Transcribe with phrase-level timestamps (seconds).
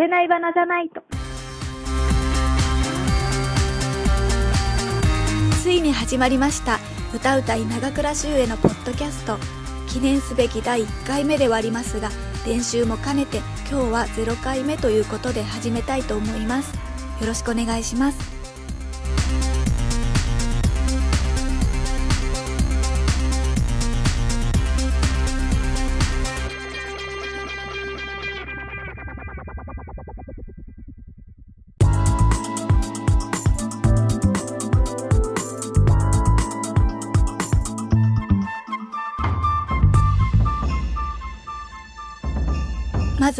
[0.00, 1.02] れない花じゃないと。
[5.62, 6.78] ついに始まりました。
[7.14, 9.36] 歌うたい長倉周へのポッドキャスト。
[9.88, 12.10] 記念すべき第1回目ではありますが
[12.46, 16.74] 練習も兼ねて今日は0回目ということで始めたいと思います。
[17.20, 18.39] よろしくお願いします。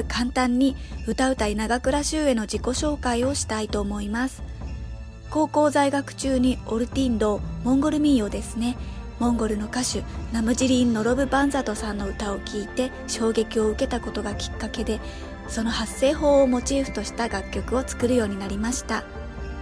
[0.00, 4.42] ず簡単に歌うたい長倉修への自己紹介をしたいと思います。
[5.30, 8.76] 高校在学中にオルティンドーモンゴル民謡ですね。
[9.20, 14.98] モンゴルの歌手ナムジリン・ノロブ・バンザトさんの歌を聴いて衝撃を受けたことがきっかけで
[15.46, 19.04] その発声法をモチーフとした楽曲を作るようになりました。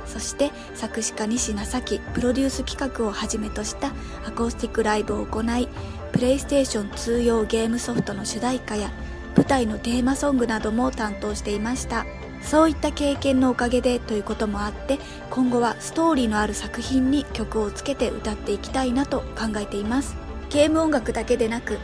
[0.06, 3.88] そして作詞家西名咲プロデュース企画をはじめとした
[4.26, 5.68] アコースティックライブを行い
[6.12, 8.90] プレイステーション通用ゲームソフトの主題歌や
[9.36, 12.06] 舞台のテーマソングなども担当していました。
[12.42, 14.98] そういった経験のおかげでということもあって
[15.28, 20.16] 今後はストーリーのある作品に曲をつけて歌っていきたいなと考えています。
[20.50, 21.78] ゲーム音楽だけでなく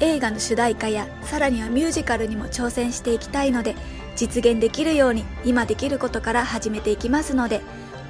[0.00, 3.74] 映画の主題歌やさらにはミュージカルにも挑戦していきたいので
[4.16, 7.60] 実現できるように今できることから始めていきますので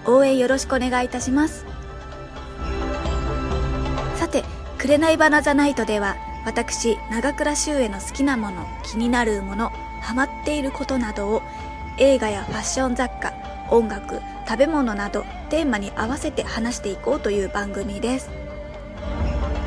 [0.06, 1.66] 応援よろしくお願いいたします。
[4.16, 4.44] さて
[4.78, 6.16] 「紅花ザナイト」では
[6.48, 11.42] 私長倉修への好きなもの気になるものハマっていることなどを
[11.98, 13.34] 映画やファッション雑貨
[13.70, 18.30] 音楽食べ物などテーマに合わせて話していこうという番組です。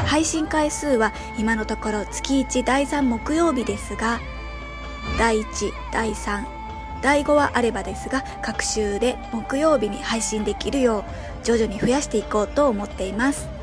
[0.07, 4.19] 配信回数は今のところ月1第3木曜日ですが
[5.19, 6.43] 第1第3
[7.03, 13.60] 第5はあればですが各週で木曜日に配信できるよう徐々に増やしていこうと思っています。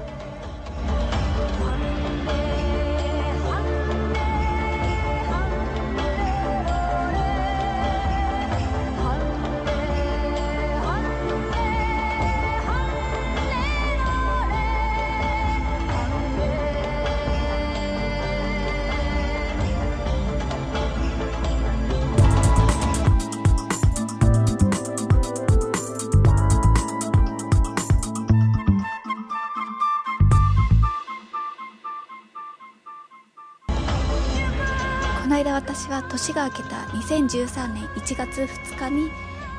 [35.38, 39.10] 間私は年が明けた2013年1月2日に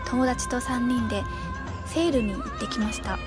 [0.06, 1.24] 友達と3人で
[1.86, 3.18] セールに行ってきました。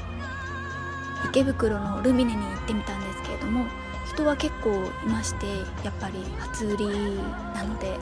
[1.31, 3.65] 池袋のルミネに行ってみたんですけれども
[4.07, 4.71] 人は結構
[5.07, 5.47] いまして
[5.83, 6.87] やっぱり初売り
[7.55, 7.97] なので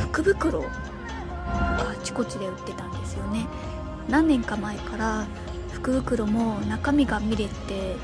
[0.00, 0.68] 福袋が
[1.90, 3.46] あちこちで売ってたんですよね。
[4.08, 5.26] 何年か前から
[5.72, 7.96] 福袋も中身が見れて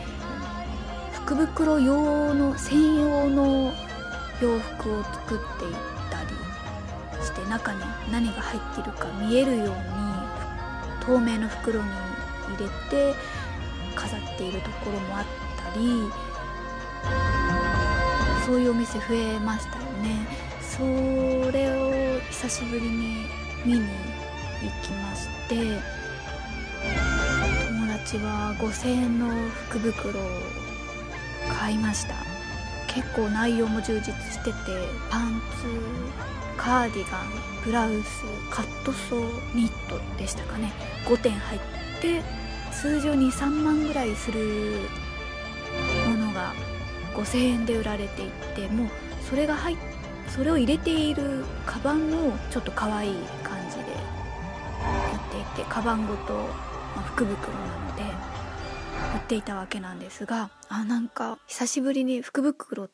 [1.14, 3.72] 福袋用の専用の
[4.40, 5.74] 洋服を作っていっ
[6.10, 7.80] たりして中に
[8.10, 9.72] 何が入っているか見えるように
[11.00, 11.88] 透明の袋に
[12.56, 13.14] 入れて
[13.94, 15.24] 飾っているところもあっ
[15.72, 16.10] たり
[18.44, 20.26] そういうお店増えましたよね。
[20.60, 20.82] そ
[21.52, 23.26] れを久しぶりに
[23.64, 23.86] 見に行
[24.82, 25.54] きまして
[27.68, 29.30] 友達は5000円の
[29.68, 30.24] 福袋を
[31.60, 32.33] 買いました。
[32.94, 34.52] 結構内容も充実してて
[35.10, 37.30] パンツカーディガン
[37.64, 40.72] ブラウスカットソーニットでしたかね。
[41.06, 41.60] 5点入っ
[42.00, 42.22] て
[42.72, 44.40] 通常23万ぐらいする
[46.08, 46.52] ものが
[47.14, 48.88] 5000円で売られていてもう
[49.28, 49.76] それが入っ
[50.28, 53.98] それを入れているカバンもちょっと可愛い感じでや
[55.28, 56.34] っていてカバンごと、
[56.96, 58.02] ま、福袋なので
[59.12, 62.90] 売っていたわけなんですがあなんか久しぶりに福袋っ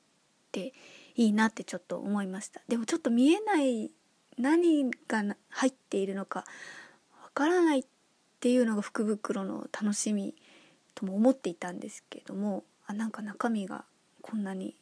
[0.52, 0.72] て
[1.14, 2.60] いいなってちょっと思いました。
[2.68, 3.90] でもちょっと見えない
[4.38, 6.44] 何が入っているのか
[7.22, 7.84] わからないっ
[8.40, 10.34] ていうのが福袋の楽しみ
[10.94, 13.84] とも思っていたんですけどもあなんか中身が
[14.22, 14.74] こんなに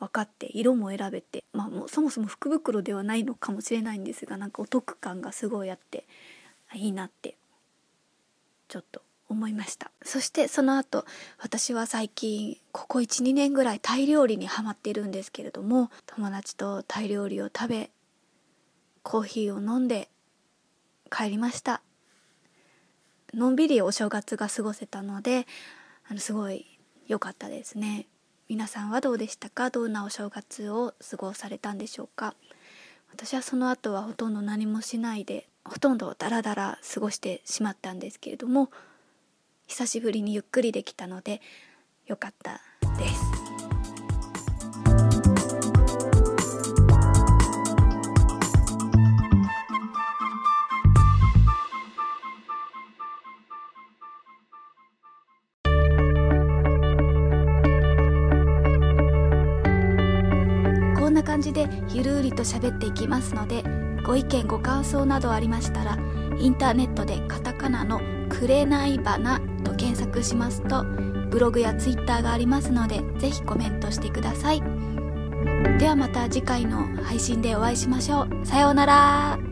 [0.00, 6.04] 分かって色も選べてまあもうそもそも福袋ではないのかもしれないんですがなんかお得感がすごいあって
[6.74, 7.36] いいなって
[8.68, 9.90] ちょっと思いました。
[10.02, 11.04] そしてその後
[11.38, 17.90] 私は最近ここ12年ぐらいタイ料理にハマっているんですけれども友達とタイ料理を食べ
[19.02, 20.08] コーヒーを飲んで
[21.10, 21.82] 帰りました。
[23.34, 25.46] のんびりお正月が過ごせたので
[26.10, 28.06] あのすごい良かったですね。
[28.48, 29.68] 皆さんはどうでしたか？
[29.68, 32.34] どんなお正月を過ごされたんでしょうか？
[33.10, 38.70] 私はその後はほとんど何もしないでほとんどダラダラ過ごしてしまったんですけれども
[39.68, 41.40] 久しぶりにゆっくりできたので
[42.06, 42.62] よかった
[42.98, 43.20] です。
[60.98, 63.62] こんな感じでゆるりと喋っていきますので
[64.04, 65.98] ご意見ご感想などありましたら
[66.38, 68.00] インターネットでカタカナの
[68.38, 70.84] 「触れない花」と検索しますと
[71.28, 74.62] ブログやツイッターがありますのでぜひコメントしてください。
[75.78, 78.46] ではまた次回の配信でお会いしましょう。
[78.46, 79.47] さようなら。